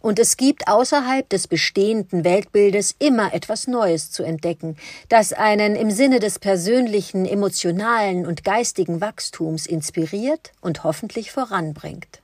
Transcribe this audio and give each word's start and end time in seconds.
und 0.00 0.18
es 0.18 0.36
gibt 0.36 0.66
außerhalb 0.66 1.28
des 1.28 1.46
bestehenden 1.46 2.24
Weltbildes 2.24 2.94
immer 2.98 3.32
etwas 3.34 3.66
Neues 3.66 4.10
zu 4.10 4.22
entdecken, 4.22 4.76
das 5.08 5.32
einen 5.32 5.76
im 5.76 5.90
Sinne 5.90 6.20
des 6.20 6.38
persönlichen, 6.38 7.26
emotionalen 7.26 8.26
und 8.26 8.44
geistigen 8.44 9.00
Wachstums 9.00 9.66
inspiriert 9.66 10.52
und 10.60 10.84
hoffentlich 10.84 11.32
voranbringt. 11.32 12.20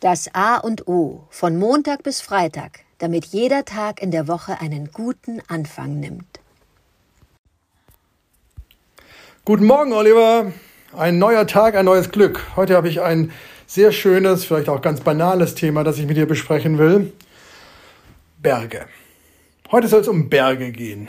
Das 0.00 0.30
A 0.32 0.56
und 0.56 0.88
O 0.88 1.24
von 1.28 1.58
Montag 1.58 2.02
bis 2.02 2.20
Freitag, 2.20 2.80
damit 2.98 3.26
jeder 3.26 3.64
Tag 3.64 4.00
in 4.00 4.10
der 4.10 4.28
Woche 4.28 4.60
einen 4.60 4.90
guten 4.92 5.42
Anfang 5.48 6.00
nimmt. 6.00 6.40
Guten 9.44 9.64
Morgen, 9.64 9.92
Oliver. 9.92 10.52
Ein 10.96 11.18
neuer 11.18 11.46
Tag, 11.46 11.76
ein 11.76 11.84
neues 11.84 12.10
Glück. 12.10 12.46
Heute 12.56 12.76
habe 12.76 12.88
ich 12.88 13.00
ein 13.00 13.30
sehr 13.70 13.92
schönes, 13.92 14.44
vielleicht 14.44 14.68
auch 14.68 14.82
ganz 14.82 15.00
banales 15.00 15.54
Thema, 15.54 15.84
das 15.84 15.96
ich 15.96 16.06
mit 16.06 16.16
dir 16.16 16.26
besprechen 16.26 16.76
will. 16.76 17.12
Berge. 18.38 18.86
Heute 19.70 19.86
soll 19.86 20.00
es 20.00 20.08
um 20.08 20.28
Berge 20.28 20.72
gehen. 20.72 21.08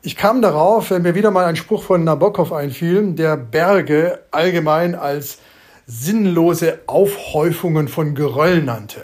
Ich 0.00 0.16
kam 0.16 0.40
darauf, 0.40 0.90
wenn 0.90 1.02
mir 1.02 1.14
wieder 1.14 1.30
mal 1.30 1.44
ein 1.44 1.56
Spruch 1.56 1.82
von 1.82 2.04
Nabokov 2.04 2.54
einfiel, 2.54 3.12
der 3.12 3.36
Berge 3.36 4.20
allgemein 4.30 4.94
als 4.94 5.40
sinnlose 5.86 6.78
Aufhäufungen 6.86 7.88
von 7.88 8.14
Geröll 8.14 8.62
nannte. 8.62 9.02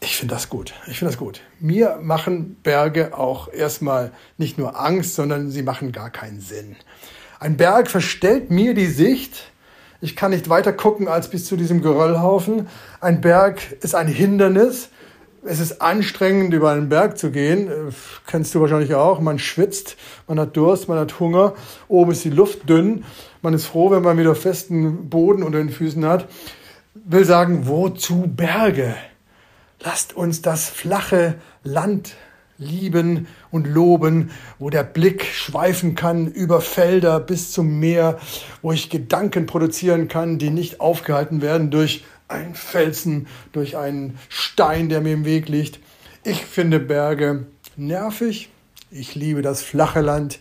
Ich 0.00 0.16
finde 0.16 0.34
das 0.34 0.48
gut. 0.48 0.72
Ich 0.86 1.00
finde 1.00 1.10
das 1.10 1.18
gut. 1.18 1.40
Mir 1.58 1.98
machen 2.00 2.58
Berge 2.62 3.18
auch 3.18 3.52
erstmal 3.52 4.12
nicht 4.38 4.56
nur 4.56 4.78
Angst, 4.78 5.16
sondern 5.16 5.50
sie 5.50 5.62
machen 5.62 5.90
gar 5.90 6.10
keinen 6.10 6.40
Sinn. 6.40 6.76
Ein 7.40 7.56
Berg 7.56 7.90
verstellt 7.90 8.52
mir 8.52 8.74
die 8.74 8.86
Sicht. 8.86 9.50
Ich 10.04 10.16
kann 10.16 10.32
nicht 10.32 10.50
weiter 10.50 10.74
gucken 10.74 11.08
als 11.08 11.28
bis 11.28 11.46
zu 11.46 11.56
diesem 11.56 11.80
Geröllhaufen. 11.80 12.68
Ein 13.00 13.22
Berg 13.22 13.62
ist 13.80 13.94
ein 13.94 14.06
Hindernis. 14.06 14.90
Es 15.46 15.60
ist 15.60 15.80
anstrengend, 15.80 16.52
über 16.52 16.72
einen 16.72 16.90
Berg 16.90 17.16
zu 17.16 17.30
gehen. 17.30 17.70
Kennst 18.26 18.54
du 18.54 18.60
wahrscheinlich 18.60 18.94
auch. 18.94 19.20
Man 19.20 19.38
schwitzt, 19.38 19.96
man 20.28 20.38
hat 20.38 20.58
Durst, 20.58 20.88
man 20.88 20.98
hat 20.98 21.20
Hunger. 21.20 21.54
Oben 21.88 22.12
ist 22.12 22.22
die 22.22 22.28
Luft 22.28 22.68
dünn. 22.68 23.02
Man 23.40 23.54
ist 23.54 23.64
froh, 23.64 23.90
wenn 23.92 24.02
man 24.02 24.18
wieder 24.18 24.34
festen 24.34 25.08
Boden 25.08 25.42
unter 25.42 25.56
den 25.56 25.70
Füßen 25.70 26.04
hat. 26.04 26.28
Will 26.92 27.24
sagen, 27.24 27.66
wozu 27.66 28.24
Berge? 28.26 28.94
Lasst 29.82 30.14
uns 30.14 30.42
das 30.42 30.68
flache 30.68 31.36
Land 31.62 32.14
lieben 32.58 33.26
und 33.50 33.66
loben, 33.66 34.30
wo 34.58 34.70
der 34.70 34.84
Blick 34.84 35.24
schweifen 35.24 35.94
kann 35.94 36.28
über 36.28 36.60
Felder 36.60 37.20
bis 37.20 37.52
zum 37.52 37.80
Meer, 37.80 38.18
wo 38.62 38.72
ich 38.72 38.90
Gedanken 38.90 39.46
produzieren 39.46 40.08
kann, 40.08 40.38
die 40.38 40.50
nicht 40.50 40.80
aufgehalten 40.80 41.42
werden 41.42 41.70
durch 41.70 42.04
einen 42.28 42.54
Felsen, 42.54 43.26
durch 43.52 43.76
einen 43.76 44.18
Stein, 44.28 44.88
der 44.88 45.00
mir 45.00 45.12
im 45.12 45.24
Weg 45.24 45.48
liegt. 45.48 45.80
Ich 46.22 46.44
finde 46.44 46.80
Berge 46.80 47.46
nervig. 47.76 48.50
Ich 48.90 49.14
liebe 49.14 49.42
das 49.42 49.62
flache 49.62 50.00
Land. 50.00 50.38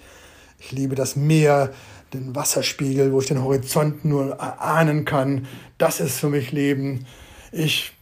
Ich 0.59 0.71
liebe 0.71 0.95
das 0.95 1.15
Meer, 1.15 1.73
den 2.13 2.35
Wasserspiegel, 2.35 3.11
wo 3.11 3.19
ich 3.19 3.27
den 3.27 3.43
Horizont 3.43 4.05
nur 4.05 4.33
erahnen 4.33 5.03
kann. 5.03 5.47
Das 5.77 5.99
ist 5.99 6.19
für 6.19 6.29
mich 6.29 6.51
Leben. 6.51 7.05
Ich 7.51 7.93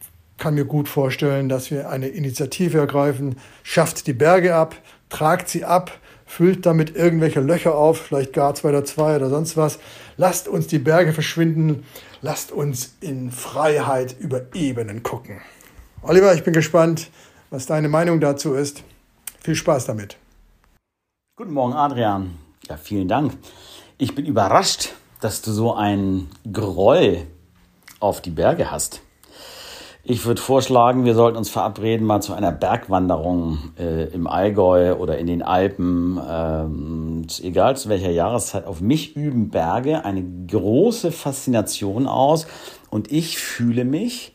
kann 0.42 0.54
mir 0.54 0.64
gut 0.64 0.88
vorstellen, 0.88 1.48
dass 1.48 1.70
wir 1.70 1.88
eine 1.88 2.08
Initiative 2.08 2.76
ergreifen. 2.76 3.36
Schafft 3.62 4.08
die 4.08 4.12
Berge 4.12 4.56
ab, 4.56 4.74
tragt 5.08 5.48
sie 5.48 5.64
ab, 5.64 5.92
füllt 6.26 6.66
damit 6.66 6.96
irgendwelche 6.96 7.40
Löcher 7.40 7.76
auf, 7.76 8.00
vielleicht 8.00 8.32
gar 8.32 8.52
2 8.52 8.70
oder 8.70 8.84
2 8.84 9.16
oder 9.18 9.30
sonst 9.30 9.56
was. 9.56 9.78
Lasst 10.16 10.48
uns 10.48 10.66
die 10.66 10.80
Berge 10.80 11.12
verschwinden. 11.12 11.84
Lasst 12.22 12.50
uns 12.50 12.96
in 13.00 13.30
Freiheit 13.30 14.16
über 14.18 14.40
Ebenen 14.52 15.04
gucken. 15.04 15.40
Oliver, 16.02 16.34
ich 16.34 16.42
bin 16.42 16.54
gespannt, 16.54 17.10
was 17.50 17.66
deine 17.66 17.88
Meinung 17.88 18.18
dazu 18.18 18.54
ist. 18.54 18.82
Viel 19.44 19.54
Spaß 19.54 19.86
damit. 19.86 20.16
Guten 21.36 21.52
Morgen, 21.52 21.74
Adrian. 21.74 22.36
Ja, 22.68 22.76
vielen 22.78 23.06
Dank. 23.06 23.38
Ich 23.96 24.16
bin 24.16 24.26
überrascht, 24.26 24.88
dass 25.20 25.40
du 25.40 25.52
so 25.52 25.72
einen 25.72 26.30
Groll 26.52 27.28
auf 28.00 28.20
die 28.20 28.30
Berge 28.30 28.72
hast. 28.72 29.02
Ich 30.04 30.26
würde 30.26 30.42
vorschlagen, 30.42 31.04
wir 31.04 31.14
sollten 31.14 31.38
uns 31.38 31.48
verabreden 31.48 32.04
mal 32.04 32.20
zu 32.20 32.34
einer 32.34 32.50
Bergwanderung 32.50 33.72
äh, 33.78 34.12
im 34.12 34.26
Allgäu 34.26 34.96
oder 34.96 35.16
in 35.18 35.28
den 35.28 35.42
Alpen. 35.42 36.20
Ähm, 36.28 37.26
egal 37.40 37.76
zu 37.76 37.88
welcher 37.88 38.10
Jahreszeit, 38.10 38.66
auf 38.66 38.80
mich 38.80 39.14
üben 39.14 39.50
Berge 39.50 40.04
eine 40.04 40.24
große 40.48 41.12
Faszination 41.12 42.08
aus 42.08 42.48
und 42.90 43.12
ich 43.12 43.38
fühle 43.38 43.84
mich 43.84 44.34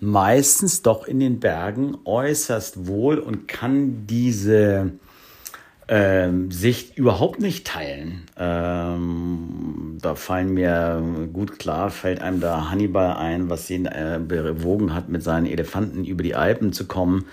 meistens 0.00 0.82
doch 0.82 1.06
in 1.06 1.18
den 1.18 1.40
Bergen 1.40 1.96
äußerst 2.04 2.86
wohl 2.86 3.18
und 3.18 3.48
kann 3.48 4.06
diese 4.06 4.92
ähm, 5.88 6.50
Sicht 6.50 6.98
überhaupt 6.98 7.40
nicht 7.40 7.66
teilen. 7.66 8.26
Ähm, 8.38 9.89
da 10.00 10.14
fallen 10.14 10.54
mir 10.54 11.02
gut 11.32 11.58
klar, 11.58 11.90
fällt 11.90 12.20
einem 12.20 12.40
da 12.40 12.70
Hannibal 12.70 13.16
ein, 13.16 13.50
was 13.50 13.70
ihn 13.70 13.86
äh, 13.86 14.20
bewogen 14.22 14.94
hat, 14.94 15.08
mit 15.08 15.22
seinen 15.22 15.46
Elefanten 15.46 16.04
über 16.04 16.22
die 16.22 16.34
Alpen 16.34 16.72
zu 16.72 16.86
kommen. 16.86 17.26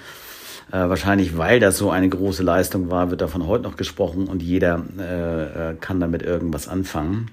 Äh, 0.72 0.89
wahrscheinlich, 0.89 1.38
weil 1.38 1.59
das 1.59 1.78
so 1.78 1.89
eine 1.91 2.09
große 2.09 2.44
Leistung 2.44 2.89
war, 2.89 3.09
wird 3.09 3.22
davon 3.22 3.47
heute 3.47 3.63
noch 3.63 3.78
gesprochen 3.78 4.28
und 4.28 4.44
jeder 4.44 4.83
äh, 5.00 5.72
äh 5.72 5.75
kann 5.79 6.00
damit 6.00 6.23
irgendwas 6.23 6.67
anfangen. 6.67 7.31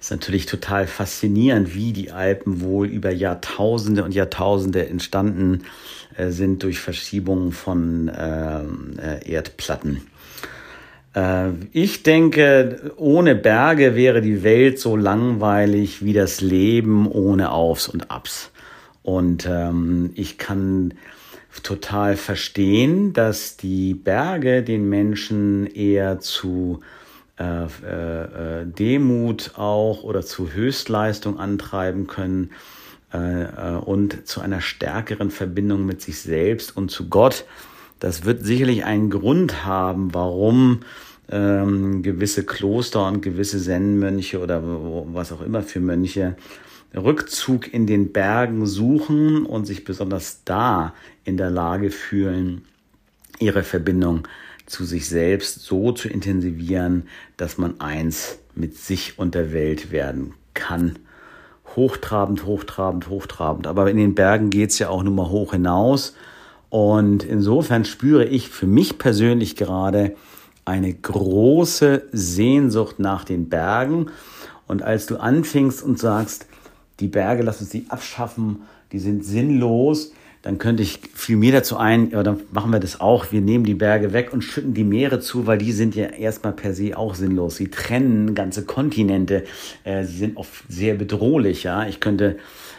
Ist 0.00 0.10
natürlich 0.10 0.46
total 0.46 0.86
faszinierend, 0.86 1.74
wie 1.74 1.92
die 1.92 2.12
Alpen 2.12 2.60
wohl 2.60 2.86
über 2.86 3.10
Jahrtausende 3.10 4.04
und 4.04 4.14
Jahrtausende 4.14 4.88
entstanden 4.88 5.64
äh, 6.16 6.30
sind 6.30 6.62
durch 6.62 6.78
Verschiebungen 6.78 7.52
von 7.52 8.10
ähm, 8.16 8.98
äh, 8.98 9.28
Erdplatten. 9.30 10.02
Äh, 11.16 11.50
ich 11.72 12.02
denke, 12.02 12.92
ohne 12.96 13.34
Berge 13.34 13.96
wäre 13.96 14.20
die 14.20 14.42
Welt 14.42 14.78
so 14.78 14.94
langweilig 14.94 16.04
wie 16.04 16.12
das 16.12 16.40
Leben 16.40 17.10
ohne 17.10 17.50
Aufs 17.50 17.88
und 17.88 18.10
Abs. 18.10 18.52
Und 19.02 19.46
ähm, 19.50 20.10
ich 20.14 20.36
kann 20.36 20.94
total 21.62 22.16
verstehen, 22.16 23.12
dass 23.12 23.56
die 23.56 23.94
Berge 23.94 24.62
den 24.62 24.88
Menschen 24.88 25.66
eher 25.66 26.20
zu 26.20 26.80
äh, 27.38 27.64
äh, 27.64 28.66
Demut 28.66 29.52
auch 29.56 30.02
oder 30.02 30.22
zu 30.22 30.52
Höchstleistung 30.52 31.38
antreiben 31.38 32.06
können 32.06 32.50
äh, 33.12 33.44
äh, 33.44 33.76
und 33.76 34.26
zu 34.26 34.40
einer 34.40 34.60
stärkeren 34.60 35.30
Verbindung 35.30 35.86
mit 35.86 36.02
sich 36.02 36.20
selbst 36.20 36.76
und 36.76 36.90
zu 36.90 37.08
Gott. 37.08 37.44
Das 38.00 38.24
wird 38.24 38.44
sicherlich 38.44 38.84
einen 38.84 39.10
Grund 39.10 39.64
haben, 39.64 40.12
warum 40.12 40.80
ähm, 41.30 42.02
gewisse 42.02 42.44
Kloster 42.44 43.06
und 43.06 43.22
gewisse 43.22 43.60
Zen-Mönche 43.60 44.40
oder 44.40 44.62
was 44.64 45.32
auch 45.32 45.42
immer 45.42 45.62
für 45.62 45.80
Mönche 45.80 46.36
Rückzug 46.94 47.72
in 47.72 47.86
den 47.86 48.12
Bergen 48.12 48.66
suchen 48.66 49.44
und 49.44 49.66
sich 49.66 49.84
besonders 49.84 50.42
da 50.44 50.94
in 51.24 51.36
der 51.36 51.50
Lage 51.50 51.90
fühlen, 51.90 52.64
ihre 53.38 53.62
Verbindung 53.62 54.28
zu 54.66 54.84
sich 54.84 55.08
selbst 55.08 55.62
so 55.62 55.92
zu 55.92 56.08
intensivieren, 56.08 57.08
dass 57.36 57.58
man 57.58 57.80
eins 57.80 58.38
mit 58.54 58.76
sich 58.76 59.18
und 59.18 59.34
der 59.34 59.52
Welt 59.52 59.90
werden 59.90 60.34
kann 60.54 60.98
hochtrabend, 61.76 62.44
hochtrabend, 62.46 63.08
hochtrabend. 63.08 63.66
Aber 63.66 63.90
in 63.90 63.96
den 63.96 64.14
Bergen 64.14 64.50
geht's 64.50 64.78
ja 64.78 64.88
auch 64.88 65.02
nur 65.02 65.12
mal 65.12 65.28
hoch 65.28 65.52
hinaus. 65.52 66.14
Und 66.70 67.24
insofern 67.24 67.84
spüre 67.84 68.24
ich 68.24 68.48
für 68.48 68.66
mich 68.66 68.98
persönlich 68.98 69.56
gerade 69.56 70.14
eine 70.64 70.92
große 70.92 72.02
Sehnsucht 72.12 72.98
nach 72.98 73.24
den 73.24 73.48
Bergen. 73.48 74.06
Und 74.66 74.82
als 74.82 75.06
du 75.06 75.16
anfingst 75.16 75.82
und 75.82 75.98
sagst, 75.98 76.46
die 77.00 77.08
Berge, 77.08 77.42
lass 77.42 77.60
uns 77.60 77.70
die 77.70 77.86
abschaffen, 77.88 78.62
die 78.92 78.98
sind 78.98 79.24
sinnlos, 79.24 80.12
dann 80.42 80.58
könnte 80.58 80.82
ich 80.82 81.00
viel 81.12 81.36
mehr 81.36 81.52
dazu 81.52 81.76
ein, 81.76 82.10
ja, 82.10 82.22
dann 82.22 82.40
machen 82.52 82.70
wir 82.70 82.78
das 82.78 83.00
auch. 83.00 83.32
Wir 83.32 83.40
nehmen 83.40 83.64
die 83.64 83.74
Berge 83.74 84.12
weg 84.12 84.32
und 84.32 84.42
schütten 84.42 84.74
die 84.74 84.84
Meere 84.84 85.18
zu, 85.18 85.46
weil 85.46 85.58
die 85.58 85.72
sind 85.72 85.96
ja 85.96 86.04
erstmal 86.06 86.52
per 86.52 86.72
se 86.72 86.96
auch 86.96 87.16
sinnlos. 87.16 87.56
Sie 87.56 87.68
trennen 87.68 88.34
ganze 88.36 88.64
Kontinente. 88.64 89.44
Äh, 89.82 90.04
sie 90.04 90.18
sind 90.18 90.36
oft 90.36 90.62
sehr 90.68 90.94
bedrohlich, 90.94 91.64
ja. 91.64 91.86
Ich 91.88 91.98
könnte 91.98 92.36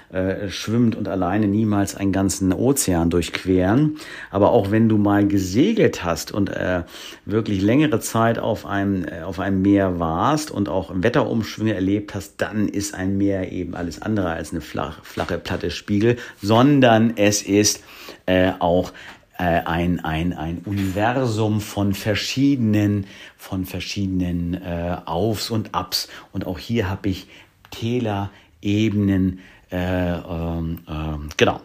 äh, 0.09 0.49
schwimmend 0.49 0.95
und 0.95 1.09
alleine 1.09 1.47
niemals 1.47 1.95
einen 1.95 2.13
ganzen 2.13 2.53
Ozean 2.53 3.09
durchqueren. 3.09 3.97
Aber 4.31 4.51
auch 4.51 4.71
wenn 4.71 4.87
du 4.87 4.97
mal 4.97 5.27
gesegelt 5.27 6.03
hast 6.05 6.31
und 6.31 6.49
äh, 6.49 6.83
wirklich 7.25 7.61
längere 7.61 7.99
Zeit 7.99 8.39
auf 8.39 8.65
einem, 8.65 9.05
äh, 9.05 9.23
auf 9.23 9.39
einem 9.39 9.61
Meer 9.61 9.99
warst 9.99 10.49
und 10.49 10.69
auch 10.69 10.91
Wetterumschwünge 10.93 11.73
erlebt 11.73 12.15
hast, 12.15 12.35
dann 12.37 12.69
ist 12.69 12.93
ein 12.93 13.17
Meer 13.17 13.51
eben 13.51 13.75
alles 13.75 14.01
andere 14.01 14.29
als 14.29 14.51
eine 14.51 14.61
flach, 14.61 15.03
flache 15.03 15.37
Platte 15.37 15.71
Spiegel, 15.71 16.15
sondern 16.41 17.17
es 17.17 17.41
ist 17.41 17.83
äh, 18.27 18.53
auch 18.59 18.93
äh, 19.37 19.61
ein, 19.65 19.99
ein, 19.99 20.33
ein 20.33 20.61
Universum 20.65 21.61
von 21.61 21.93
verschiedenen, 21.93 23.07
von 23.35 23.65
verschiedenen 23.65 24.53
äh, 24.53 24.97
Aufs 25.05 25.49
und 25.49 25.75
Abs. 25.75 26.07
Und 26.31 26.47
auch 26.47 26.59
hier 26.59 26.89
habe 26.89 27.09
ich 27.09 27.27
Täler, 27.71 28.31
Ebenen, 28.61 29.39
äh, 29.71 30.13
ähm, 30.13 30.79
äh, 30.87 31.33
genau. 31.35 31.59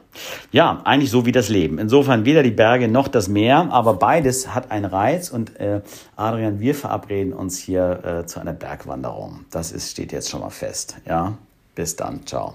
Ja, 0.50 0.80
eigentlich 0.84 1.10
so 1.10 1.24
wie 1.24 1.32
das 1.32 1.48
Leben. 1.48 1.78
Insofern 1.78 2.24
weder 2.24 2.42
die 2.42 2.50
Berge 2.50 2.88
noch 2.88 3.08
das 3.08 3.28
Meer, 3.28 3.68
aber 3.70 3.94
beides 3.94 4.54
hat 4.54 4.70
einen 4.70 4.84
Reiz. 4.84 5.30
Und 5.30 5.58
äh, 5.60 5.82
Adrian, 6.16 6.60
wir 6.60 6.74
verabreden 6.74 7.32
uns 7.32 7.58
hier 7.58 8.04
äh, 8.04 8.26
zu 8.26 8.40
einer 8.40 8.52
Bergwanderung. 8.52 9.44
Das 9.50 9.72
ist, 9.72 9.90
steht 9.90 10.12
jetzt 10.12 10.30
schon 10.30 10.40
mal 10.40 10.50
fest. 10.50 10.96
Ja, 11.06 11.38
bis 11.74 11.96
dann. 11.96 12.26
Ciao. 12.26 12.54